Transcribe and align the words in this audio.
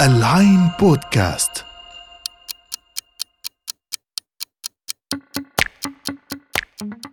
العين 0.00 0.70
بودكاست. 0.80 1.64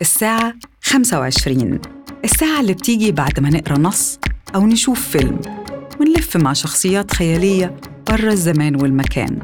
الساعة 0.01 0.53
25 0.81 1.81
الساعة 2.23 2.59
اللي 2.59 2.73
بتيجي 2.73 3.11
بعد 3.11 3.39
ما 3.39 3.49
نقرأ 3.49 3.77
نص 3.77 4.19
أو 4.55 4.67
نشوف 4.67 5.07
فيلم. 5.07 5.41
ونلف 5.99 6.37
مع 6.37 6.53
شخصيات 6.53 7.13
خيالية 7.13 7.75
برا 8.09 8.31
الزمان 8.31 8.81
والمكان. 8.81 9.39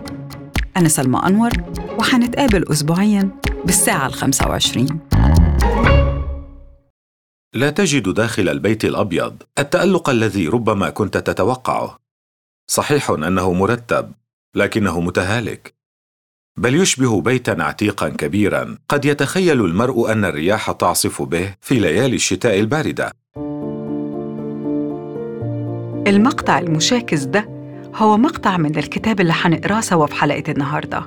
أنا 0.77 0.89
سلمى 0.89 1.21
أنور 1.25 1.51
وحنتقابل 1.99 2.71
أسبوعياً 2.71 3.29
بالساعة 3.65 4.07
الخمسة 4.07 4.47
وعشرين. 4.47 4.99
لا 7.53 7.69
تجد 7.69 8.09
داخل 8.09 8.49
البيت 8.49 8.85
الأبيض 8.85 9.43
التألق 9.59 10.09
الذي 10.09 10.47
ربما 10.47 10.89
كنت 10.89 11.17
تتوقعه. 11.17 11.99
صحيح 12.67 13.09
أنه 13.09 13.53
مرتب 13.53 14.11
لكنه 14.55 15.01
متهالك. 15.01 15.73
بل 16.57 16.75
يشبه 16.75 17.21
بيتا 17.21 17.55
عتيقا 17.59 18.09
كبيرا. 18.09 18.77
قد 18.89 19.05
يتخيل 19.05 19.65
المرء 19.65 20.11
أن 20.11 20.25
الرياح 20.25 20.71
تعصف 20.71 21.21
به 21.21 21.55
في 21.61 21.79
ليالي 21.79 22.15
الشتاء 22.15 22.59
الباردة. 22.59 23.11
المقطع 26.07 26.59
المشاكس 26.59 27.23
ده 27.23 27.49
هو 27.95 28.17
مقطع 28.17 28.57
من 28.57 28.77
الكتاب 28.77 29.21
اللي 29.21 29.33
حنقراه 29.33 29.81
سوا 29.81 30.05
في 30.05 30.15
حلقة 30.15 30.51
النهاردة 30.51 31.05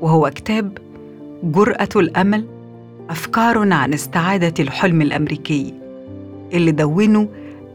وهو 0.00 0.30
كتاب 0.30 0.78
جرأة 1.42 1.88
الأمل 1.96 2.57
أفكار 3.10 3.72
عن 3.72 3.94
استعادة 3.94 4.54
الحلم 4.60 5.02
الأمريكي 5.02 5.74
اللي 6.52 6.70
دونه 6.70 7.28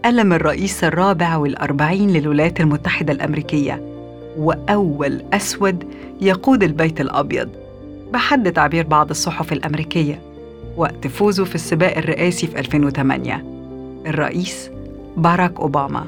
ألم 0.05 0.33
الرئيس 0.33 0.83
الرابع 0.83 1.35
والأربعين 1.35 2.09
للولايات 2.13 2.59
المتحدة 2.59 3.13
الأمريكية 3.13 3.81
وأول 4.37 5.21
أسود 5.33 5.83
يقود 6.21 6.63
البيت 6.63 7.01
الأبيض 7.01 7.49
بحد 8.13 8.51
تعبير 8.51 8.87
بعض 8.87 9.09
الصحف 9.09 9.53
الأمريكية 9.53 10.21
وقت 10.77 11.07
فوزه 11.07 11.45
في 11.45 11.55
السباق 11.55 11.97
الرئاسي 11.97 12.47
في 12.47 12.59
2008 12.59 13.43
الرئيس 14.05 14.69
باراك 15.17 15.59
أوباما. 15.59 16.05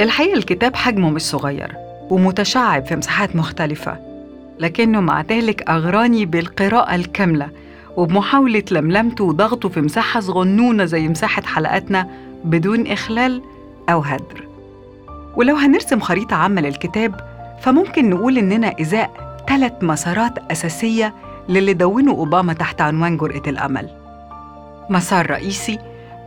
الحقيقة 0.00 0.36
الكتاب 0.36 0.76
حجمه 0.76 1.10
مش 1.10 1.22
صغير 1.22 1.72
ومتشعب 2.10 2.86
في 2.86 2.96
مساحات 2.96 3.36
مختلفة 3.36 4.11
لكنه 4.58 5.00
مع 5.00 5.20
ذلك 5.20 5.70
أغراني 5.70 6.26
بالقراءة 6.26 6.94
الكاملة 6.94 7.48
وبمحاولة 7.96 8.62
لملمته 8.70 9.24
وضغطه 9.24 9.68
في 9.68 9.80
مساحة 9.80 10.20
صغنونة 10.20 10.84
زي 10.84 11.08
مساحة 11.08 11.42
حلقاتنا 11.42 12.08
بدون 12.44 12.86
إخلال 12.86 13.42
أو 13.88 14.00
هدر. 14.00 14.48
ولو 15.36 15.56
هنرسم 15.56 16.00
خريطة 16.00 16.36
عامة 16.36 16.60
للكتاب 16.60 17.20
فممكن 17.62 18.10
نقول 18.10 18.38
إننا 18.38 18.74
إزاء 18.80 19.36
ثلاث 19.48 19.72
مسارات 19.82 20.38
أساسية 20.50 21.14
للي 21.48 21.74
دونه 21.74 22.12
أوباما 22.12 22.52
تحت 22.52 22.80
عنوان 22.80 23.16
جرأة 23.16 23.42
الأمل. 23.46 23.88
مسار 24.90 25.30
رئيسي 25.30 25.78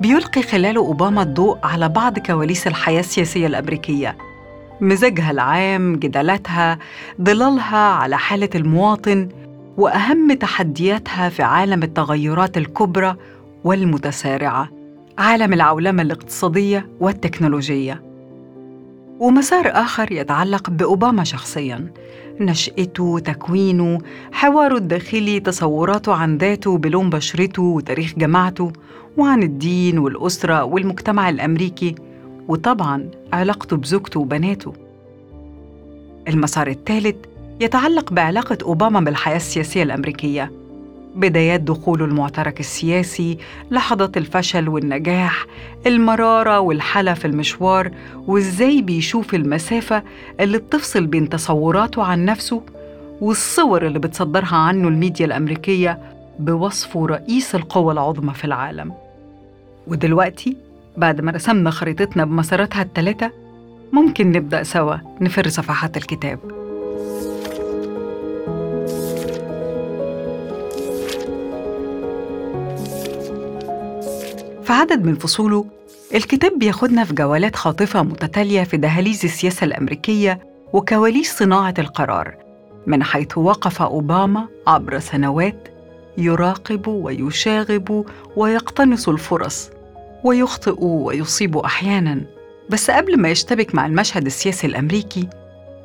بيلقي 0.01 0.41
خلاله 0.41 0.81
أوباما 0.81 1.21
الضوء 1.21 1.57
على 1.63 1.89
بعض 1.89 2.19
كواليس 2.19 2.67
الحياة 2.67 2.99
السياسية 2.99 3.47
الأمريكية. 3.47 4.17
مزاجها 4.81 5.31
العام، 5.31 5.95
جدالاتها، 5.95 6.79
ظلالها 7.21 7.77
على 7.77 8.17
حالة 8.17 8.49
المواطن، 8.55 9.29
وأهم 9.77 10.33
تحدياتها 10.33 11.29
في 11.29 11.43
عالم 11.43 11.83
التغيرات 11.83 12.57
الكبرى 12.57 13.15
والمتسارعة، 13.63 14.69
عالم 15.17 15.53
العولمة 15.53 16.01
الاقتصادية 16.01 16.89
والتكنولوجية. 16.99 18.03
ومسار 19.19 19.67
آخر 19.67 20.11
يتعلق 20.11 20.69
بأوباما 20.69 21.23
شخصياً، 21.23 21.91
نشأته، 22.39 23.19
تكوينه، 23.19 23.99
حواره 24.31 24.77
الداخلي، 24.77 25.39
تصوراته 25.39 26.13
عن 26.13 26.37
ذاته 26.37 26.77
بلون 26.77 27.09
بشرته 27.09 27.61
وتاريخ 27.61 28.13
جماعته، 28.17 28.71
وعن 29.17 29.43
الدين 29.43 29.99
والأسرة 29.99 30.63
والمجتمع 30.63 31.29
الأمريكي 31.29 31.95
وطبعا 32.47 33.09
علاقته 33.33 33.77
بزوجته 33.77 34.19
وبناته. 34.19 34.73
المسار 36.27 36.67
الثالث 36.67 37.15
يتعلق 37.59 38.13
بعلاقة 38.13 38.57
أوباما 38.63 38.99
بالحياة 38.99 39.35
السياسية 39.35 39.83
الأمريكية 39.83 40.51
بدايات 41.15 41.61
دخوله 41.61 42.05
المعترك 42.05 42.59
السياسي 42.59 43.37
لحظات 43.71 44.17
الفشل 44.17 44.69
والنجاح 44.69 45.45
المرارة 45.87 46.59
والحلا 46.59 47.13
في 47.13 47.25
المشوار 47.25 47.91
وإزاي 48.27 48.81
بيشوف 48.81 49.35
المسافة 49.35 50.03
اللي 50.39 50.57
بتفصل 50.57 51.05
بين 51.05 51.29
تصوراته 51.29 52.03
عن 52.03 52.25
نفسه 52.25 52.61
والصور 53.21 53.87
اللي 53.87 53.99
بتصدرها 53.99 54.55
عنه 54.55 54.87
الميديا 54.87 55.25
الأمريكية 55.25 55.99
بوصفه 56.39 57.05
رئيس 57.05 57.55
القوى 57.55 57.93
العظمى 57.93 58.33
في 58.33 58.45
العالم. 58.45 58.93
ودلوقتي 59.87 60.57
بعد 60.97 61.21
ما 61.21 61.31
رسمنا 61.31 61.69
خريطتنا 61.69 62.25
بمساراتها 62.25 62.81
الثلاثة 62.81 63.31
ممكن 63.93 64.31
نبدأ 64.31 64.63
سوا 64.63 64.95
نفر 65.21 65.49
صفحات 65.49 65.97
الكتاب. 65.97 66.39
في 74.63 74.73
عدد 74.73 75.05
من 75.05 75.15
فصوله 75.15 75.65
الكتاب 76.15 76.59
بياخدنا 76.59 77.03
في 77.03 77.13
جولات 77.13 77.55
خاطفة 77.55 78.03
متتالية 78.03 78.63
في 78.63 78.77
دهاليز 78.77 79.25
السياسة 79.25 79.63
الأمريكية 79.63 80.39
وكواليس 80.73 81.37
صناعة 81.37 81.73
القرار 81.79 82.35
من 82.87 83.03
حيث 83.03 83.37
وقف 83.37 83.81
أوباما 83.81 84.47
عبر 84.67 84.99
سنوات 84.99 85.67
يراقب 86.17 86.87
ويشاغب 86.87 88.05
ويقتنص 88.35 89.09
الفرص. 89.09 89.69
ويخطئ 90.25 90.75
ويصيب 90.79 91.57
أحيانا. 91.57 92.21
بس 92.69 92.91
قبل 92.91 93.19
ما 93.19 93.29
يشتبك 93.29 93.75
مع 93.75 93.85
المشهد 93.85 94.25
السياسي 94.25 94.67
الأمريكي 94.67 95.27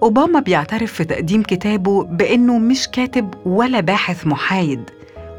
أوباما 0.02 0.40
بيعترف 0.40 0.92
في 0.92 1.04
تقديم 1.04 1.42
كتابه 1.42 2.04
بأنه 2.04 2.58
مش 2.58 2.88
كاتب 2.88 3.34
ولا 3.46 3.80
باحث 3.80 4.26
محايد 4.26 4.90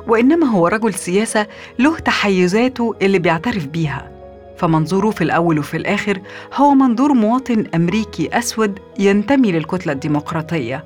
وإنما 0.07 0.47
هو 0.47 0.67
رجل 0.67 0.94
سياسة 0.94 1.47
له 1.79 1.97
تحيزاته 1.97 2.95
اللي 3.01 3.19
بيعترف 3.19 3.67
بيها. 3.67 4.11
فمنظوره 4.57 5.09
في 5.09 5.23
الأول 5.23 5.59
وفي 5.59 5.78
الآخر 5.78 6.22
هو 6.53 6.73
منظور 6.73 7.13
مواطن 7.13 7.66
أمريكي 7.75 8.29
أسود 8.38 8.79
ينتمي 9.00 9.51
للكتلة 9.51 9.94
الديمقراطية. 9.94 10.84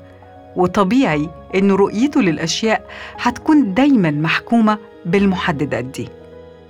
وطبيعي 0.56 1.30
إن 1.56 1.72
رؤيته 1.72 2.22
للأشياء 2.22 2.88
هتكون 3.22 3.74
دايما 3.74 4.12
محكومة 4.12 4.78
بالمحددات 5.06 5.86
دي. 5.86 6.10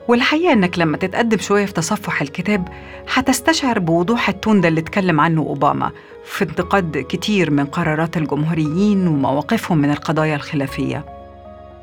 والحقيقة 0.07 0.53
إنك 0.53 0.79
لما 0.79 0.97
تتقدم 0.97 1.38
شوية 1.38 1.66
في 1.66 1.73
تصفح 1.73 2.21
الكتاب 2.21 2.67
هتستشعر 3.13 3.79
بوضوح 3.79 4.29
التون 4.29 4.61
ده 4.61 4.67
اللي 4.67 4.79
اتكلم 4.79 5.19
عنه 5.19 5.41
أوباما 5.41 5.91
في 6.25 6.43
انتقاد 6.43 7.05
كتير 7.09 7.51
من 7.51 7.66
قرارات 7.66 8.17
الجمهوريين 8.17 9.07
ومواقفهم 9.07 9.77
من 9.77 9.91
القضايا 9.91 10.35
الخلافية. 10.35 11.05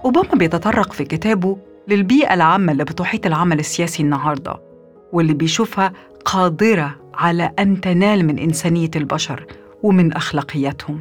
أوباما 0.04 0.34
بيتطرق 0.34 0.92
في 0.92 1.04
كتابه 1.04 1.56
للبيئة 1.88 2.34
العامة 2.34 2.72
اللي 2.72 2.84
بتحيط 2.84 3.26
العمل 3.26 3.58
السياسي 3.58 4.02
النهاردة 4.02 4.60
واللي 5.12 5.32
بيشوفها 5.34 5.92
قادرة 6.24 6.96
على 7.14 7.52
أن 7.58 7.80
تنال 7.80 8.26
من 8.26 8.38
إنسانية 8.38 8.90
البشر 8.96 9.46
ومن 9.82 10.12
أخلاقياتهم. 10.12 11.00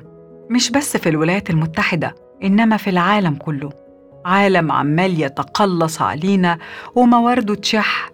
مش 0.50 0.72
بس 0.72 0.98
في 0.98 1.10
الولايات 1.10 1.50
المتحدة 1.50 2.16
إنما 2.44 2.78
في 2.78 2.90
العالم 2.90 3.36
كله. 3.36 3.81
عالم 4.26 4.72
عمال 4.72 5.22
يتقلص 5.22 6.02
علينا 6.02 6.58
وموارده 6.96 7.56
تشح. 7.56 8.12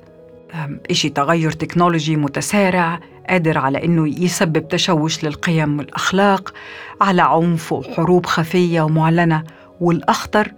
إشي 0.92 1.10
تغير 1.10 1.52
تكنولوجي 1.52 2.16
متسارع 2.16 3.00
قادر 3.30 3.58
على 3.58 3.86
إنه 3.86 4.24
يسبب 4.24 4.68
تشوش 4.68 5.24
للقيم 5.24 5.78
والأخلاق 5.80 6.54
على 7.02 7.22
عنف 7.22 7.74
وحروب 7.74 8.26
خفية 8.26 8.82
ومعلنة. 8.82 9.44
والأخطر 9.82 10.52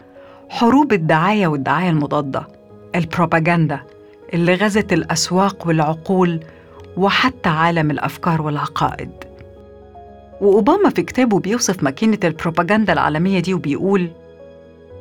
حروب 0.50 0.94
الدعاية 0.94 1.48
والدعاية 1.48 1.90
المضادة 1.90 2.48
البروباغندا 2.96 3.80
اللي 4.34 4.56
غزت 4.56 4.94
الأسواق 4.94 5.68
والعقول 5.68 6.40
وحتى 6.98 7.50
عالم 7.50 7.92
الأفكار 7.92 8.42
والعقائد. 8.42 9.12
وأوباما 10.42 10.90
في 10.90 11.01
كتابه 11.04 11.40
بيوصف 11.40 11.84
ماكينة 11.84 12.18
البروباغندا 12.24 12.94
العالمية 12.94 13.40
دي 13.40 13.54
وبيقول 13.54 14.10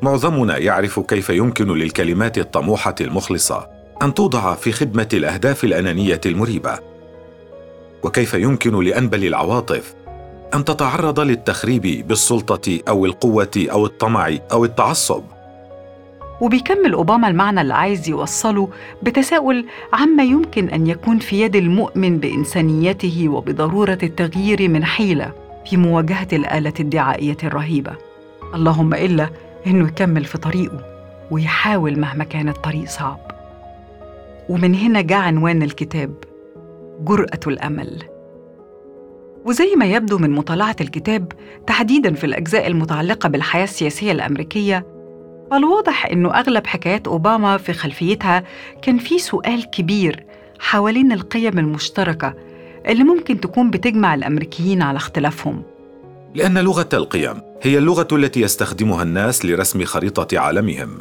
معظمنا 0.02 0.58
يعرف 0.58 1.00
كيف 1.00 1.30
يمكن 1.30 1.72
للكلمات 1.72 2.38
الطموحة 2.38 2.94
المخلصة 3.00 3.68
أن 4.02 4.14
توضع 4.14 4.54
في 4.54 4.72
خدمة 4.72 5.08
الأهداف 5.12 5.64
الأنانية 5.64 6.20
المريبة. 6.26 6.78
وكيف 8.02 8.34
يمكن 8.34 8.84
لأنبل 8.84 9.24
العواطف 9.24 9.94
أن 10.54 10.64
تتعرض 10.64 11.20
للتخريب 11.20 12.08
بالسلطة 12.08 12.78
أو 12.88 13.06
القوة 13.06 13.50
أو 13.56 13.86
الطمع 13.86 14.36
أو 14.52 14.64
التعصب؟ 14.64 15.22
وبيكمل 16.40 16.92
أوباما 16.92 17.28
المعنى 17.28 17.60
اللي 17.60 17.74
عايز 17.74 18.08
يوصله 18.08 18.68
بتساؤل 19.02 19.66
عما 19.92 20.22
يمكن 20.22 20.68
أن 20.68 20.86
يكون 20.86 21.18
في 21.18 21.40
يد 21.40 21.56
المؤمن 21.56 22.18
بإنسانيته 22.18 23.28
وبضرورة 23.28 23.98
التغيير 24.02 24.68
من 24.68 24.84
حيلة 24.84 25.32
في 25.66 25.76
مواجهة 25.76 26.28
الآلة 26.32 26.72
الدعائية 26.80 27.36
الرهيبة. 27.44 27.92
اللهم 28.54 28.94
إلا 28.94 29.30
إنه 29.68 29.88
يكمل 29.88 30.24
في 30.24 30.38
طريقه 30.38 30.84
ويحاول 31.30 31.98
مهما 31.98 32.24
كان 32.24 32.48
الطريق 32.48 32.88
صعب. 32.88 33.20
ومن 34.48 34.74
هنا 34.74 35.00
جاء 35.00 35.18
عنوان 35.18 35.62
الكتاب 35.62 36.14
جرأة 37.00 37.40
الأمل. 37.46 38.02
وزي 39.44 39.74
ما 39.76 39.84
يبدو 39.86 40.18
من 40.18 40.30
مطالعة 40.30 40.76
الكتاب 40.80 41.32
تحديداً 41.66 42.14
في 42.14 42.24
الأجزاء 42.24 42.66
المتعلقة 42.66 43.28
بالحياة 43.28 43.64
السياسية 43.64 44.12
الأمريكية 44.12 44.86
فالواضح 45.50 46.06
إنه 46.06 46.34
أغلب 46.38 46.66
حكايات 46.66 47.08
أوباما 47.08 47.56
في 47.56 47.72
خلفيتها 47.72 48.44
كان 48.82 48.98
في 48.98 49.18
سؤال 49.18 49.70
كبير 49.70 50.24
حوالين 50.58 51.12
القيم 51.12 51.58
المشتركة 51.58 52.34
اللي 52.86 53.04
ممكن 53.04 53.40
تكون 53.40 53.70
بتجمع 53.70 54.14
الأمريكيين 54.14 54.82
على 54.82 54.96
اختلافهم. 54.96 55.62
لأن 56.38 56.58
لغة 56.58 56.88
القيم 56.92 57.42
هي 57.62 57.78
اللغة 57.78 58.08
التي 58.12 58.40
يستخدمها 58.40 59.02
الناس 59.02 59.44
لرسم 59.44 59.84
خريطة 59.84 60.38
عالمهم. 60.38 60.98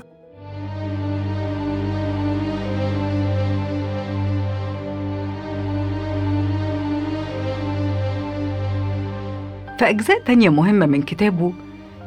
في 9.79 9.89
أجزاء 9.89 10.21
تانية 10.25 10.49
مهمة 10.49 10.85
من 10.85 11.01
كتابه 11.01 11.53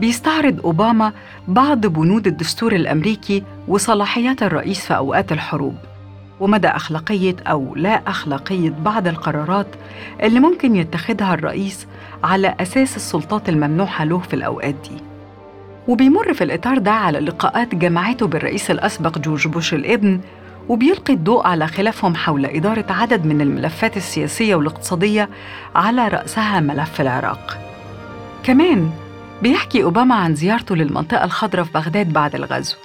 بيستعرض 0.00 0.60
أوباما 0.60 1.12
بعض 1.48 1.86
بنود 1.86 2.26
الدستور 2.26 2.74
الأمريكي 2.74 3.42
وصلاحيات 3.68 4.42
الرئيس 4.42 4.80
في 4.80 4.96
أوقات 4.96 5.32
الحروب. 5.32 5.89
ومدى 6.40 6.68
أخلاقية 6.68 7.36
أو 7.46 7.74
لا 7.76 8.02
أخلاقية 8.06 8.70
بعض 8.70 9.06
القرارات 9.08 9.66
اللي 10.22 10.40
ممكن 10.40 10.76
يتخذها 10.76 11.34
الرئيس 11.34 11.86
على 12.24 12.54
أساس 12.60 12.96
السلطات 12.96 13.48
الممنوحة 13.48 14.04
له 14.04 14.18
في 14.18 14.34
الأوقات 14.34 14.74
دي. 14.74 14.96
وبيمر 15.88 16.34
في 16.34 16.44
الإطار 16.44 16.78
ده 16.78 16.90
على 16.92 17.18
لقاءات 17.20 17.74
جمعته 17.74 18.26
بالرئيس 18.26 18.70
الأسبق 18.70 19.18
جورج 19.18 19.48
بوش 19.48 19.74
الابن 19.74 20.20
وبيلقي 20.68 21.14
الضوء 21.14 21.46
على 21.46 21.66
خلافهم 21.66 22.14
حول 22.14 22.46
إدارة 22.46 22.84
عدد 22.90 23.24
من 23.26 23.40
الملفات 23.40 23.96
السياسية 23.96 24.54
والاقتصادية 24.54 25.28
على 25.74 26.08
رأسها 26.08 26.60
ملف 26.60 27.00
العراق. 27.00 27.58
كمان 28.42 28.90
بيحكي 29.42 29.82
أوباما 29.82 30.14
عن 30.14 30.34
زيارته 30.34 30.76
للمنطقة 30.76 31.24
الخضراء 31.24 31.64
في 31.64 31.72
بغداد 31.72 32.12
بعد 32.12 32.34
الغزو 32.34 32.76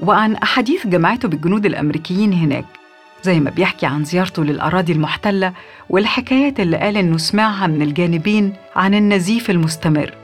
وعن 0.00 0.34
أحاديث 0.34 0.86
جمعته 0.86 1.28
بالجنود 1.28 1.66
الأمريكيين 1.66 2.32
هناك. 2.32 2.83
زي 3.24 3.40
ما 3.40 3.50
بيحكي 3.50 3.86
عن 3.86 4.04
زيارته 4.04 4.44
للأراضي 4.44 4.92
المحتلة 4.92 5.52
والحكايات 5.90 6.60
اللي 6.60 6.76
قال 6.76 6.96
إنه 6.96 7.16
سمعها 7.18 7.66
من 7.66 7.82
الجانبين 7.82 8.52
عن 8.76 8.94
النزيف 8.94 9.50
المستمر 9.50 10.14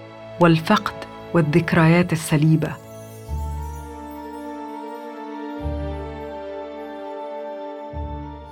والفقد 0.41 0.93
والذكريات 1.35 2.13
السليبة. 2.13 2.73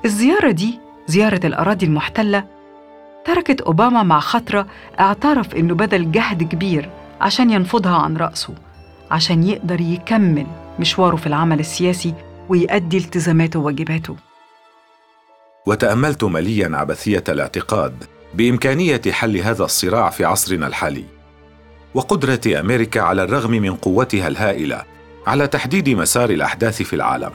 الزيارة 0.05 0.51
دي 0.51 0.81
زيارة 1.07 1.41
الأراضي 1.47 1.87
المحتلة 1.87 2.45
تركت 3.25 3.61
أوباما 3.61 4.03
مع 4.03 4.21
خطرة 4.21 4.67
اعترف 5.01 5.55
إنه 5.55 5.75
بذل 5.75 6.13
جهد 6.13 6.43
كبير 6.43 6.91
عشان 7.21 7.51
ينفضها 7.51 7.97
عن 7.97 8.17
رأسه 8.17 8.55
عشان 9.11 9.43
يقدر 9.45 9.81
يكمل 9.81 10.47
مشواره 10.81 11.17
في 11.17 11.27
العمل 11.27 11.61
السياسي 11.61 12.15
ويؤدي 12.49 12.97
التزاماته 12.97 13.59
وواجباته. 13.61 14.28
وتأملت 15.69 16.25
مليا 16.25 16.77
عبثية 16.77 17.25
الاعتقاد 17.29 18.05
بإمكانية 18.35 19.01
حل 19.11 19.37
هذا 19.37 19.65
الصراع 19.65 20.11
في 20.11 20.25
عصرنا 20.25 20.67
الحالي. 20.67 21.05
وقدرة 21.95 22.61
أمريكا 22.61 23.01
على 23.01 23.23
الرغم 23.23 23.51
من 23.51 23.75
قوتها 23.75 24.29
الهائلة 24.29 24.83
على 25.27 25.47
تحديد 25.47 25.89
مسار 25.89 26.31
الأحداث 26.31 26.83
في 26.83 26.97
العالم. 26.97 27.31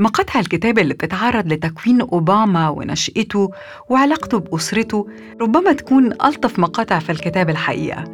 مقاطع 0.00 0.40
الكتاب 0.40 0.78
اللي 0.78 0.94
بتتعرض 0.94 1.52
لتكوين 1.52 2.00
أوباما 2.00 2.68
ونشأته 2.68 3.50
وعلاقته 3.88 4.38
بأسرته 4.38 5.06
ربما 5.40 5.72
تكون 5.72 6.12
ألطف 6.12 6.58
مقاطع 6.58 6.98
في 6.98 7.12
الكتاب 7.12 7.50
الحقيقة 7.50 8.04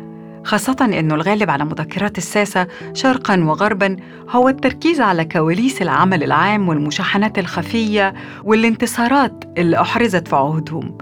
خاصة 0.45 0.77
إنه 0.81 1.15
الغالب 1.15 1.51
على 1.51 1.65
مذكرات 1.65 2.19
الساسة 2.19 2.67
شرقاً 2.93 3.45
وغرباً 3.45 3.97
هو 4.31 4.49
التركيز 4.49 5.01
على 5.01 5.25
كواليس 5.25 5.83
العمل 5.83 6.23
العام 6.23 6.69
والمشاحنات 6.69 7.39
الخفية 7.39 8.15
والانتصارات 8.45 9.45
اللي 9.59 9.81
أحرزت 9.81 10.29
في 10.29 10.37
عهودهم. 10.37 10.99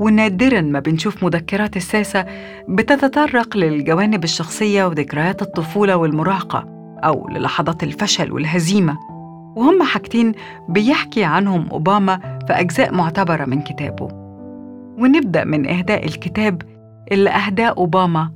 ونادراً 0.00 0.60
ما 0.60 0.80
بنشوف 0.80 1.24
مذكرات 1.24 1.76
الساسة 1.76 2.26
بتتطرق 2.68 3.56
للجوانب 3.56 4.24
الشخصية 4.24 4.84
وذكريات 4.84 5.42
الطفولة 5.42 5.96
والمراهقة 5.96 6.64
أو 7.04 7.28
للحظات 7.28 7.82
الفشل 7.82 8.32
والهزيمة. 8.32 9.11
وهم 9.56 9.82
حاجتين 9.82 10.32
بيحكي 10.68 11.24
عنهم 11.24 11.68
أوباما 11.70 12.38
في 12.46 12.52
أجزاء 12.52 12.94
معتبرة 12.94 13.44
من 13.44 13.62
كتابه. 13.62 14.08
ونبدأ 14.98 15.44
من 15.44 15.68
إهداء 15.68 16.04
الكتاب 16.04 16.62
اللي 17.12 17.30
أهداه 17.30 17.68
أوباما. 17.68 18.30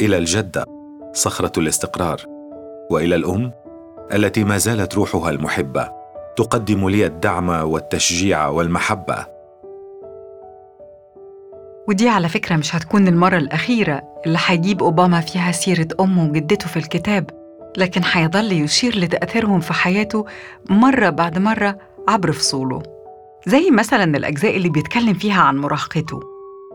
إلى 0.00 0.18
الجدة 0.18 0.64
صخرة 1.12 1.52
الاستقرار. 1.58 2.20
وإلى 2.90 3.14
الأم 3.16 3.52
التي 4.14 4.44
ما 4.44 4.58
زالت 4.58 4.94
روحها 4.94 5.30
المحبة 5.30 5.88
تقدم 6.36 6.88
لي 6.88 7.06
الدعم 7.06 7.48
والتشجيع 7.48 8.48
والمحبة. 8.48 9.26
ودي 11.88 12.08
على 12.08 12.28
فكرة 12.28 12.56
مش 12.56 12.76
هتكون 12.76 13.08
المرة 13.08 13.36
الأخيرة 13.36 14.02
اللي 14.26 14.38
هيجيب 14.46 14.82
أوباما 14.82 15.20
فيها 15.20 15.52
سيرة 15.52 15.88
أمه 16.00 16.28
وجدته 16.30 16.68
في 16.68 16.76
الكتاب. 16.76 17.43
لكن 17.76 18.04
حيظل 18.04 18.52
يشير 18.52 18.98
لتأثيرهم 18.98 19.60
في 19.60 19.72
حياته 19.72 20.26
مرة 20.70 21.10
بعد 21.10 21.38
مرة 21.38 21.78
عبر 22.08 22.32
فصوله. 22.32 22.82
زي 23.46 23.70
مثلا 23.70 24.16
الأجزاء 24.16 24.56
اللي 24.56 24.68
بيتكلم 24.68 25.14
فيها 25.14 25.42
عن 25.42 25.56
مراهقته 25.56 26.20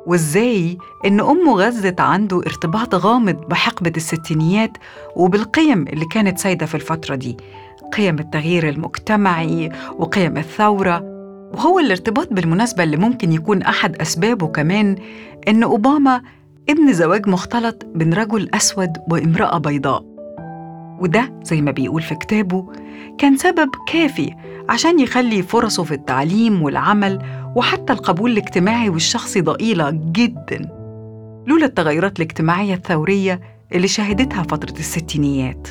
وإزاي 0.06 0.78
إن 1.06 1.20
أمه 1.20 1.54
غزت 1.54 2.02
عنده 2.02 2.38
ارتباط 2.38 2.96
غامض 2.96 3.36
بحقبة 3.36 3.94
الستينيات 3.98 4.72
وبالقيم 5.16 5.88
اللي 5.88 6.06
كانت 6.06 6.40
سايدة 6.40 6.66
في 6.66 6.76
الفترة 6.76 7.16
دي. 7.16 7.38
قيم 7.94 8.20
التغيير 8.20 8.70
المجتمعي 8.70 9.70
وقيم 9.98 10.38
الثورة. 10.38 11.02
وهو 11.54 11.80
الارتباط 11.80 12.28
بالمناسبة 12.34 12.84
اللي 12.84 12.98
ممكن 12.98 13.32
يكون 13.32 13.62
أحد 13.62 13.96
أسبابه 14.02 14.48
كمان 14.48 14.96
إن 15.48 15.64
أوباما 15.64 16.22
ابن 16.70 16.94
زواج 16.94 17.28
مختلط 17.28 17.86
بين 17.96 18.14
رجل 18.14 18.50
أسود 18.54 18.98
وامرأة 19.12 19.58
بيضاء. 19.58 20.19
وده 21.00 21.34
زي 21.44 21.62
ما 21.62 21.72
بيقول 21.72 22.02
في 22.02 22.16
كتابه 22.16 22.66
كان 23.18 23.38
سبب 23.38 23.70
كافي 23.88 24.36
عشان 24.70 25.00
يخلي 25.00 25.42
فرصه 25.42 25.84
في 25.84 25.92
التعليم 25.92 26.62
والعمل 26.62 27.22
وحتى 27.56 27.94
القبول 27.94 28.32
الاجتماعي 28.32 28.90
والشخصي 28.90 29.42
ضئيلة 29.42 29.90
جدا. 29.92 30.70
لولا 31.48 31.66
التغيرات 31.66 32.20
الاجتماعية 32.20 32.74
الثورية 32.74 33.42
اللي 33.74 33.88
شهدتها 33.88 34.44
فترة 34.44 34.80
الستينيات. 34.80 35.68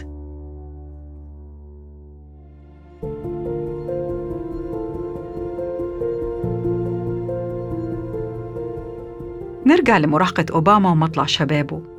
نرجع 9.67 9.99
لمراهقة 9.99 10.47
أوباما 10.53 10.91
ومطلع 10.91 11.27
شبابه. 11.27 11.98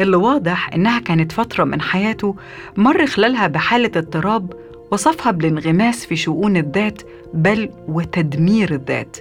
اللي 0.00 0.16
واضح 0.16 0.70
إنها 0.74 0.98
كانت 0.98 1.32
فترة 1.32 1.64
من 1.64 1.80
حياته 1.80 2.36
مر 2.76 3.06
خلالها 3.06 3.46
بحالة 3.46 3.90
اضطراب 3.96 4.52
وصفها 4.90 5.32
بالانغماس 5.32 6.06
في 6.06 6.16
شؤون 6.16 6.56
الذات 6.56 7.02
بل 7.34 7.70
وتدمير 7.88 8.74
الذات. 8.74 9.16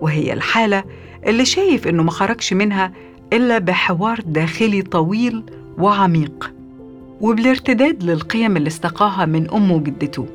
وهي 0.00 0.32
الحالة 0.32 0.84
اللي 1.26 1.44
شايف 1.44 1.88
إنه 1.88 2.02
ما 2.02 2.10
خرجش 2.10 2.52
منها 2.52 2.92
إلا 3.32 3.58
بحوار 3.58 4.20
داخلي 4.26 4.82
طويل 4.82 5.42
وعميق 5.78 6.52
وبالارتداد 7.20 8.02
للقيم 8.02 8.56
اللي 8.56 8.68
استقاها 8.68 9.26
من 9.26 9.50
أمه 9.50 9.74
وجدته 9.74 10.26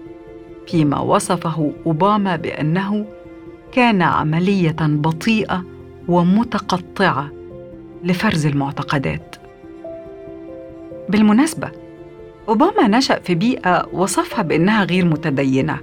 فيما 0.68 1.00
وصفه 1.00 1.74
أوباما 1.86 2.36
بأنه 2.36 3.06
كان 3.72 4.02
عملية 4.02 4.76
بطيئة 4.80 5.66
ومتقطعة 6.08 7.32
لفرز 8.04 8.46
المعتقدات. 8.46 9.36
بالمناسبة 11.12 11.72
أوباما 12.50 12.88
نشأ 12.88 13.20
في 13.20 13.36
بيئة 13.36 13.88
وصفها 13.94 14.42
بأنها 14.42 14.84
غير 14.84 15.06
متدينة 15.06 15.80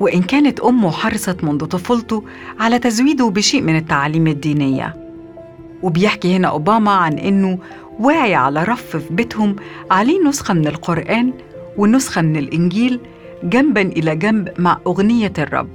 وإن 0.00 0.22
كانت 0.22 0.60
أمه 0.60 0.90
حرصت 0.90 1.44
منذ 1.44 1.64
طفولته 1.64 2.22
على 2.60 2.78
تزويده 2.78 3.28
بشيء 3.28 3.62
من 3.62 3.76
التعاليم 3.76 4.26
الدينية. 4.26 4.96
وبيحكي 5.82 6.36
هنا 6.36 6.48
أوباما 6.48 6.90
عن 6.90 7.12
إنه 7.18 7.58
واعي 8.00 8.34
على 8.34 8.64
رف 8.64 8.96
في 8.96 9.14
بيتهم 9.14 9.56
عليه 9.90 10.24
نسخة 10.24 10.54
من 10.54 10.66
القرآن 10.66 11.32
ونسخة 11.76 12.22
من 12.22 12.36
الإنجيل 12.36 13.00
جنبا 13.44 13.82
إلى 13.82 14.16
جنب 14.16 14.48
مع 14.58 14.78
أغنية 14.86 15.32
الرب 15.38 15.68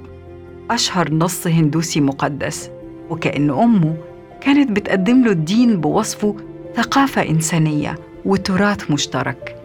أشهر 0.70 1.14
نص 1.14 1.46
هندوسي 1.46 2.00
مقدس. 2.00 2.70
وكأن 3.10 3.50
أمه 3.50 3.94
كانت 4.40 4.70
بتقدم 4.70 5.24
له 5.24 5.30
الدين 5.30 5.80
بوصفه 5.80 6.36
ثقافة 6.76 7.22
إنسانية. 7.22 8.07
وتراث 8.28 8.90
مشترك. 8.90 9.56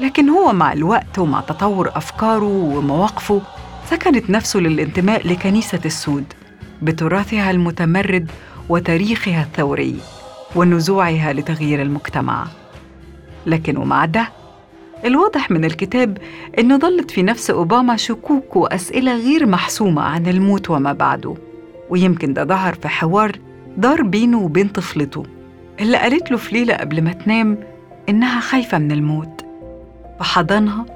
لكن 0.00 0.28
هو 0.28 0.52
مع 0.52 0.72
الوقت 0.72 1.18
ومع 1.18 1.40
تطور 1.40 1.88
أفكاره 1.94 2.74
ومواقفه 2.76 3.42
سكنت 3.90 4.30
نفسه 4.30 4.60
للانتماء 4.60 5.28
لكنيسة 5.28 5.80
السود 5.84 6.24
بتراثها 6.82 7.50
المتمرد 7.50 8.30
وتاريخها 8.68 9.42
الثوري 9.42 9.96
ونزوعها 10.56 11.32
لتغيير 11.32 11.82
المجتمع. 11.82 12.46
لكن 13.46 13.76
ومع 13.76 14.04
ده 14.04 14.28
الواضح 15.04 15.50
من 15.50 15.64
الكتاب 15.64 16.18
إنه 16.58 16.78
ظلت 16.78 17.10
في 17.10 17.22
نفس 17.22 17.50
أوباما 17.50 17.96
شكوك 17.96 18.56
وأسئلة 18.56 19.16
غير 19.16 19.46
محسومة 19.46 20.02
عن 20.02 20.26
الموت 20.26 20.70
وما 20.70 20.92
بعده. 20.92 21.34
ويمكن 21.90 22.34
ده 22.34 22.44
ظهر 22.44 22.74
في 22.74 22.88
حوار 22.88 23.38
دار 23.78 24.02
بينه 24.02 24.38
وبين 24.38 24.68
طفلته. 24.68 25.22
اللي 25.80 25.96
قالت 25.96 26.30
له 26.30 26.36
في 26.36 26.54
ليلة 26.54 26.74
قبل 26.74 27.02
ما 27.02 27.12
تنام 27.12 27.58
إنها 28.08 28.40
خايفة 28.40 28.78
من 28.78 28.92
الموت. 28.92 29.44
فحضنها 30.20 30.86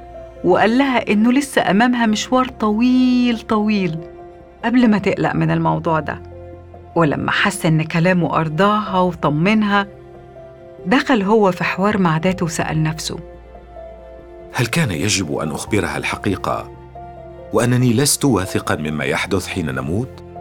وقال 0.44 0.78
لها 0.78 1.12
إنه 1.12 1.32
لسه 1.32 1.70
أمامها 1.70 2.06
مشوار 2.06 2.48
طويل 2.48 3.40
طويل 3.40 3.98
قبل 4.64 4.88
ما 4.88 4.98
تقلق 4.98 5.34
من 5.34 5.50
الموضوع 5.50 6.00
ده. 6.00 6.22
ولما 6.96 7.30
حس 7.30 7.66
إن 7.66 7.82
كلامه 7.82 8.36
أرضاها 8.40 8.98
وطمنها 8.98 9.86
دخل 10.86 11.22
هو 11.22 11.52
في 11.52 11.64
حوار 11.64 11.98
مع 11.98 12.18
ذاته 12.18 12.44
وسأل 12.44 12.82
نفسه. 12.82 13.18
هل 14.52 14.66
كان 14.66 14.90
يجب 14.90 15.36
أن 15.36 15.50
أخبرها 15.50 15.96
الحقيقة 15.96 16.70
وأنني 17.52 17.92
لست 17.92 18.24
واثقا 18.24 18.76
مما 18.76 19.04
يحدث 19.04 19.46
حين 19.46 19.74
نموت؟ 19.74 20.31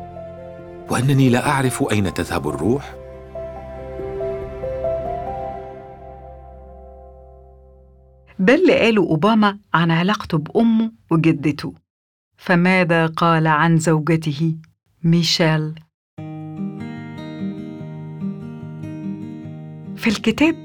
وأنني 0.90 1.30
لا 1.30 1.50
أعرف 1.50 1.92
أين 1.92 2.14
تذهب 2.14 2.48
الروح. 2.48 2.96
ده 8.40 8.56
اللي 8.56 8.80
قاله 8.80 9.02
أوباما 9.02 9.60
عن 9.74 9.92
علاقته 9.92 10.38
بأمه 10.38 10.92
وجدته. 11.12 11.74
فماذا 12.38 13.06
قال 13.06 13.48
عن 13.48 13.78
زوجته؟ 13.78 14.56
ميشيل. 15.04 15.74
في 19.96 20.08
الكتاب 20.08 20.56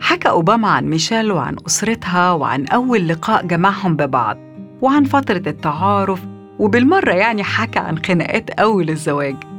حكى 0.00 0.28
أوباما 0.28 0.68
عن 0.68 0.84
ميشيل 0.84 1.32
وعن 1.32 1.56
أسرتها 1.66 2.32
وعن 2.32 2.66
أول 2.66 3.08
لقاء 3.08 3.46
جمعهم 3.46 3.96
ببعض 3.96 4.36
وعن 4.82 5.04
فترة 5.04 5.42
التعارف 5.46 6.20
وبالمرة 6.58 7.12
يعني 7.12 7.44
حكى 7.44 7.78
عن 7.78 7.98
خناقات 7.98 8.50
أول 8.50 8.90
الزواج. 8.90 9.53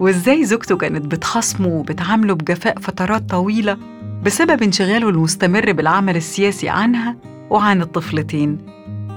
وإزاي 0.00 0.44
زوجته 0.44 0.76
كانت 0.76 1.06
بتخاصمه 1.06 1.68
وبتعامله 1.68 2.34
بجفاء 2.34 2.78
فترات 2.78 3.30
طويلة 3.30 3.76
بسبب 4.22 4.62
انشغاله 4.62 5.08
المستمر 5.08 5.72
بالعمل 5.72 6.16
السياسي 6.16 6.68
عنها 6.68 7.16
وعن 7.50 7.82
الطفلتين 7.82 8.58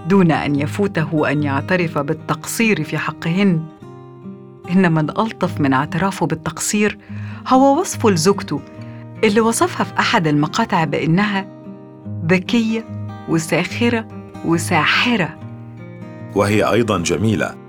دون 0.07 0.31
أن 0.31 0.55
يفوته 0.55 1.31
أن 1.31 1.43
يعترف 1.43 1.97
بالتقصير 1.97 2.83
في 2.83 2.97
حقهن. 2.97 3.63
إنما 4.71 5.01
الألطف 5.01 5.61
من 5.61 5.73
اعترافه 5.73 6.25
بالتقصير 6.25 6.97
هو 7.47 7.79
وصفه 7.79 8.09
لزوجته 8.09 8.61
اللي 9.23 9.41
وصفها 9.41 9.83
في 9.83 9.99
أحد 9.99 10.27
المقاطع 10.27 10.83
بأنها 10.83 11.47
ذكية 12.25 12.85
وساخرة 13.29 14.07
وساحرة. 14.45 15.39
وهي 16.35 16.63
أيضا 16.63 16.97
جميلة. 16.97 17.62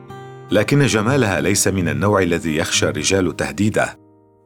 لكن 0.51 0.87
جمالها 0.87 1.41
ليس 1.41 1.69
من 1.69 1.89
النوع 1.89 2.23
الذي 2.23 2.57
يخشى 2.57 2.89
الرجال 2.89 3.37
تهديده 3.37 3.99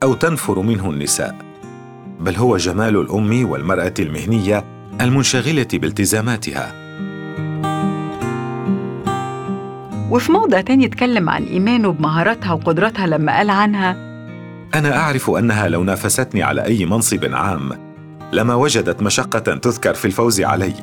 أو 0.03 0.15
تنفر 0.15 0.61
منه 0.61 0.91
النساء 0.91 1.37
بل 2.21 2.37
هو 2.37 2.57
جمال 2.57 2.97
الأم 2.97 3.51
والمرأة 3.51 3.95
المهنية 3.99 4.65
المنشغلة 5.01 5.69
بالتزاماتها. 5.73 6.89
وفي 10.11 10.33
موضع 10.33 10.61
تاني 10.61 10.87
اتكلم 10.87 11.29
عن 11.31 11.45
إيمانه 11.45 11.93
بمهاراتها 11.93 12.53
وقدراتها 12.53 13.07
لما 13.07 13.37
قال 13.37 13.51
عنها 13.51 13.91
أنا 14.75 14.97
أعرف 14.97 15.31
أنها 15.31 15.69
لو 15.69 15.85
نافستني 15.85 16.43
على 16.43 16.65
أي 16.65 16.87
منصب 16.87 17.35
عام 17.35 17.73
لما 18.33 18.55
وجدت 18.55 19.03
مشقة 19.03 19.39
تذكر 19.39 19.95
في 19.95 20.05
الفوز 20.05 20.41
علي 20.41 20.75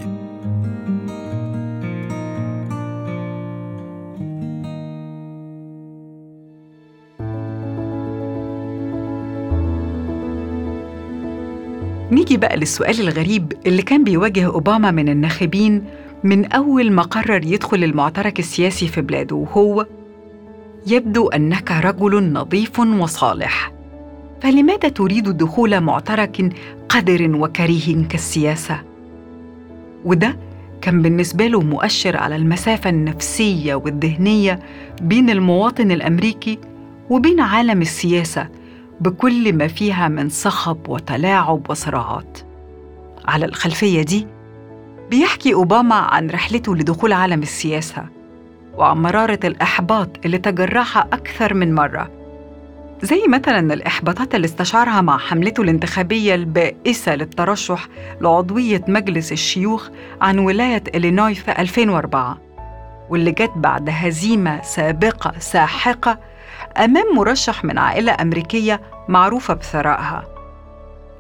نيجي 12.16 12.38
بقى 12.38 12.58
للسؤال 12.58 13.00
الغريب 13.00 13.54
اللي 13.66 13.82
كان 13.82 14.04
بيواجه 14.04 14.46
أوباما 14.46 14.92
من 14.92 15.10
الناخبين 15.10 15.84
من 16.24 16.46
أول 16.46 16.92
ما 16.92 17.02
قرر 17.02 17.46
يدخل 17.46 17.84
المعترك 17.84 18.40
السياسي 18.40 18.88
في 18.88 19.02
بلاده 19.02 19.36
وهو 19.36 19.86
يبدو 20.88 21.28
أنك 21.28 21.72
رجل 21.72 22.24
نظيف 22.34 22.80
وصالح 22.80 23.72
فلماذا 24.42 24.90
تريد 24.90 25.30
دخول 25.30 25.82
معترك 25.82 26.54
قذر 26.90 27.36
وكريه 27.36 28.08
كالسياسة؟ 28.08 28.82
وده 30.06 30.38
كان 30.82 31.02
بالنسبة 31.02 31.48
له 31.48 31.62
مؤشر 31.62 32.18
على 32.18 32.36
المسافة 32.36 32.90
النفسية 32.90 33.76
والذهنية 33.76 34.60
بين 35.02 35.30
المواطن 35.30 35.92
الأمريكي 35.92 36.60
وبين 37.10 37.40
عالم 37.40 37.82
السياسة 37.82 38.48
بكل 39.02 39.54
ما 39.54 39.68
فيها 39.68 40.08
من 40.08 40.30
صخب 40.30 40.90
وتلاعب 40.90 41.70
وصراعات. 41.70 42.38
على 43.28 43.46
الخلفية 43.46 44.02
دي 44.02 44.28
بيحكي 45.10 45.54
أوباما 45.54 45.96
عن 45.96 46.30
رحلته 46.30 46.76
لدخول 46.76 47.14
عالم 47.14 47.42
السياسة 47.42 48.06
وعن 48.78 48.98
مرارة 48.98 49.40
الإحباط 49.44 50.10
اللي 50.26 50.38
تجرعها 50.38 51.08
أكثر 51.14 51.54
من 51.54 51.76
مرة 51.76 52.12
زي 53.02 53.28
مثلا 53.28 53.74
الإحباطات 53.74 54.36
اللي 54.36 54.46
استشعرها 54.46 55.02
مع 55.02 55.18
حملته 55.18 55.64
الانتخابية 55.64 56.36
البائسة 56.36 57.16
للترشح 57.16 57.88
لعضوية 58.22 58.82
مجلس 58.88 59.32
الشيوخ 59.32 59.90
عن 60.22 60.40
ولاية 60.40 60.84
إلينوي 60.96 61.36
في 61.36 61.52
2004 61.62 62.38
واللي 63.10 63.32
جت 63.32 63.52
بعد 63.56 63.90
هزيمة 63.90 64.62
سابقة 64.62 65.34
ساحقة 65.40 66.20
أمام 66.78 67.16
مرشح 67.16 67.64
من 67.64 67.78
عائلة 67.78 68.18
أمريكية 68.22 68.82
معروفة 69.08 69.54
بثرائها. 69.54 70.24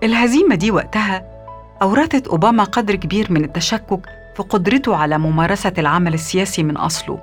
الهزيمة 0.03 0.55
دي 0.55 0.72
وقتها 0.72 1.24
أورثت 1.82 2.27
أوباما 2.27 2.63
قدر 2.63 2.96
كبير 2.96 3.27
من 3.29 3.44
التشكك 3.44 4.00
في 4.36 4.44
قدرته 4.44 4.96
على 4.96 5.17
ممارسة 5.17 5.74
العمل 5.77 6.13
السياسي 6.13 6.63
من 6.63 6.77
أصله 6.77 7.20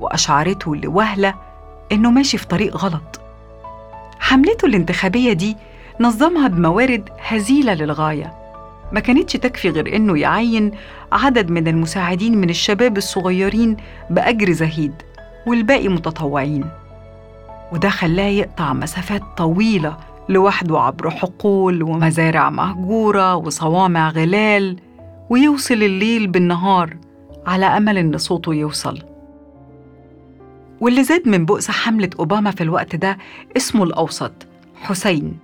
وأشعرته 0.00 0.76
لوهلة 0.76 1.34
إنه 1.92 2.10
ماشي 2.10 2.38
في 2.38 2.46
طريق 2.46 2.76
غلط. 2.76 3.20
حملته 4.20 4.66
الانتخابية 4.66 5.32
دي 5.32 5.56
نظمها 6.00 6.48
بموارد 6.48 7.08
هزيلة 7.28 7.74
للغاية. 7.74 8.32
ما 8.92 9.00
كانتش 9.00 9.32
تكفي 9.32 9.70
غير 9.70 9.96
إنه 9.96 10.18
يعين 10.18 10.70
عدد 11.12 11.50
من 11.50 11.68
المساعدين 11.68 12.38
من 12.38 12.50
الشباب 12.50 12.96
الصغيرين 12.96 13.76
بأجر 14.10 14.52
زهيد 14.52 14.94
والباقي 15.46 15.88
متطوعين. 15.88 16.64
وده 17.72 17.88
خلاه 17.88 18.24
يقطع 18.28 18.72
مسافات 18.72 19.22
طويلة 19.36 19.96
لوحده 20.28 20.80
عبر 20.80 21.10
حقول 21.10 21.82
ومزارع 21.82 22.50
مهجورة 22.50 23.36
وصوامع 23.36 24.10
غلال 24.10 24.76
ويوصل 25.30 25.74
الليل 25.74 26.26
بالنهار 26.26 26.96
على 27.46 27.66
أمل 27.66 27.98
إن 27.98 28.18
صوته 28.18 28.54
يوصل. 28.54 28.98
واللي 30.80 31.04
زاد 31.04 31.28
من 31.28 31.44
بؤس 31.44 31.70
حملة 31.70 32.10
أوباما 32.18 32.50
في 32.50 32.60
الوقت 32.62 32.96
ده 32.96 33.18
اسمه 33.56 33.84
الأوسط 33.84 34.32
حسين 34.74 35.38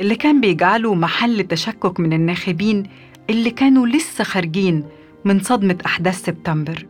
اللي 0.00 0.14
كان 0.14 0.40
بيجعله 0.40 0.94
محل 0.94 1.42
تشكك 1.42 2.00
من 2.00 2.12
الناخبين 2.12 2.82
اللي 3.30 3.50
كانوا 3.50 3.86
لسه 3.86 4.24
خارجين 4.24 4.84
من 5.24 5.40
صدمة 5.40 5.76
أحداث 5.86 6.24
سبتمبر. 6.24 6.86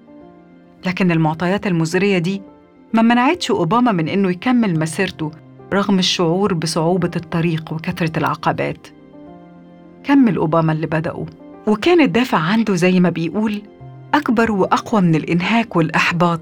لكن 0.87 1.11
المعطيات 1.11 1.67
المزرية 1.67 2.19
دي 2.19 2.43
ما 2.93 3.03
منعتش 3.03 3.51
أوباما 3.51 3.93
من 3.93 4.09
إنه 4.09 4.31
يكمل 4.31 4.79
مسيرته 4.79 5.31
رغم 5.73 5.99
الشعور 5.99 6.55
بصعوبة 6.55 7.11
الطريق 7.17 7.73
وكثرة 7.73 8.19
العقبات. 8.19 8.87
كمل 10.05 10.37
أوباما 10.37 10.73
اللي 10.73 10.87
بدأه. 10.87 11.27
وكان 11.67 12.01
الدافع 12.01 12.39
عنده 12.39 12.75
زي 12.75 13.01
ما 13.01 13.11
بيقول 13.11 13.63
أكبر 14.15 14.53
وأقوى 14.53 15.01
من 15.01 15.15
الإنهاك 15.15 15.77
والإحباط. 15.77 16.41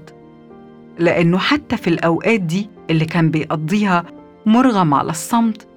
لأنه 0.99 1.37
حتى 1.37 1.77
في 1.77 1.87
الأوقات 1.89 2.39
دي 2.41 2.69
اللي 2.89 3.05
كان 3.05 3.31
بيقضيها 3.31 4.03
مرغم 4.45 4.93
على 4.93 5.09
الصمت 5.09 5.67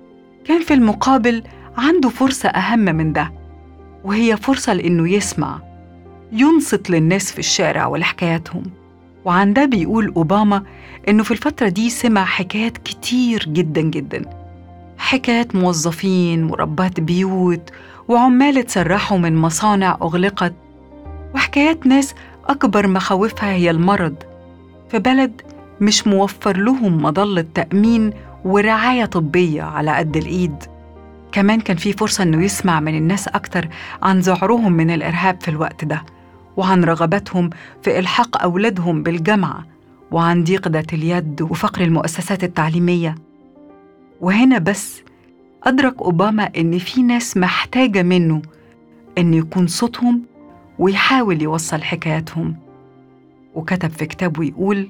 كان 0.44 0.62
في 0.62 0.74
المقابل 0.74 1.42
عنده 1.76 2.08
فرصة 2.08 2.48
أهم 2.48 2.78
من 2.80 3.12
ده 3.12 3.32
وهي 4.04 4.36
فرصة 4.36 4.72
لإنه 4.72 5.10
يسمع 5.10 5.58
ينصت 6.32 6.90
للناس 6.90 7.32
في 7.32 7.38
الشارع 7.38 7.86
ولحكاياتهم. 7.86 8.62
وعن 9.24 9.52
ده 9.52 9.64
بيقول 9.64 10.12
أوباما 10.16 10.62
إنه 11.08 11.22
في 11.22 11.30
الفترة 11.30 11.68
دي 11.68 11.90
سمع 11.90 12.24
حكايات 12.24 12.78
كتير 12.78 13.44
جدا 13.48 13.80
جدا. 13.80 14.22
حكايات 14.98 15.54
موظفين 15.54 16.44
وربات 16.44 17.00
بيوت 17.00 17.70
وعمال 18.08 18.58
اتسرحوا 18.58 19.18
من 19.18 19.36
مصانع 19.36 19.98
أغلقت 20.02 20.54
وحكايات 21.34 21.86
ناس 21.86 22.14
أكبر 22.48 22.86
مخاوفها 22.86 23.52
هي 23.52 23.70
المرض. 23.70 24.14
في 24.90 24.98
بلد 24.98 25.42
مش 25.80 26.06
موفر 26.06 26.56
لهم 26.56 27.02
مظلة 27.02 27.44
تأمين 27.54 28.12
ورعاية 28.44 29.04
طبية 29.04 29.62
على 29.62 29.96
قد 29.96 30.16
الإيد. 30.16 30.56
كمان 31.32 31.60
كان 31.60 31.76
في 31.76 31.92
فرصة 31.92 32.22
إنه 32.24 32.44
يسمع 32.44 32.80
من 32.80 32.94
الناس 32.96 33.28
أكتر 33.28 33.68
عن 34.02 34.18
ذعرهم 34.18 34.72
من 34.72 34.90
الإرهاب 34.90 35.40
في 35.40 35.48
الوقت 35.48 35.84
ده. 35.84 36.02
وعن 36.56 36.84
رغبتهم 36.84 37.50
في 37.82 37.98
إلحاق 37.98 38.42
أولادهم 38.42 39.02
بالجامعة 39.02 39.66
وعن 40.10 40.44
ضيق 40.44 40.68
ذات 40.68 40.94
اليد 40.94 41.42
وفقر 41.42 41.80
المؤسسات 41.80 42.44
التعليمية. 42.44 43.14
وهنا 44.20 44.58
بس 44.58 45.02
أدرك 45.62 46.02
أوباما 46.02 46.50
إن 46.56 46.78
في 46.78 47.02
ناس 47.02 47.36
محتاجة 47.36 48.02
منه 48.02 48.42
إن 49.18 49.34
يكون 49.34 49.66
صوتهم 49.66 50.22
ويحاول 50.78 51.42
يوصل 51.42 51.82
حكاياتهم. 51.82 52.56
وكتب 53.54 53.90
في 53.90 54.06
كتابه 54.06 54.44
يقول 54.44 54.88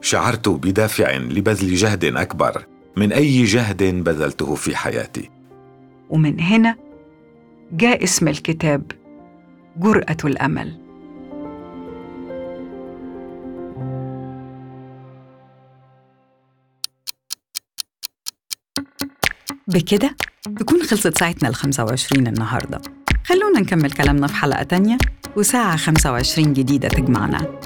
شعرت 0.00 0.48
بدافع 0.48 1.16
لبذل 1.16 1.74
جهد 1.74 2.04
أكبر 2.04 2.64
من 2.96 3.12
أي 3.12 3.44
جهد 3.44 3.82
بذلته 4.04 4.54
في 4.54 4.76
حياتي. 4.76 5.30
ومن 6.10 6.40
هنا 6.40 6.76
جاء 7.72 8.04
اسم 8.04 8.28
الكتاب. 8.28 8.82
جرأة 9.80 10.16
الأمل. 10.24 10.72
بكده 19.68 20.16
تكون 20.58 20.82
خلصت 20.82 21.18
ساعتنا 21.18 21.48
ال 21.48 21.54
25 21.54 22.26
النهارده. 22.26 22.80
خلونا 23.24 23.60
نكمل 23.60 23.90
كلامنا 23.92 24.26
في 24.26 24.34
حلقة 24.34 24.62
تانية 24.62 24.98
وساعة 25.36 25.76
25 25.76 26.52
جديدة 26.52 26.88
تجمعنا. 26.88 27.60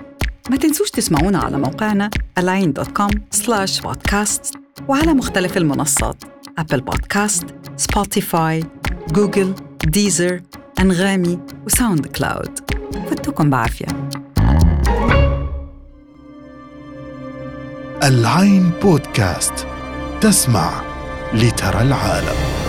ما 0.50 0.56
تنسوش 0.56 0.90
تسمعونا 0.90 1.38
على 1.38 1.58
موقعنا 1.58 2.10
al-ain.com 2.40 3.10
slash 3.36 3.80
podcast 3.82 4.58
وعلى 4.88 5.14
مختلف 5.14 5.56
المنصات 5.56 6.24
أبل 6.58 6.80
بودكاست 6.80 7.46
سبوتيفاي 7.76 8.64
جوجل 9.12 9.54
ديزر 9.84 10.42
أنغامي 10.84 11.38
وساوند 11.66 12.06
كلاود. 12.06 12.58
فتكم 13.10 13.50
بعافية. 13.50 13.86
العين 18.02 18.70
بودكاست 18.82 19.66
تسمع 20.20 20.70
لترى 21.34 21.82
العالم. 21.82 22.63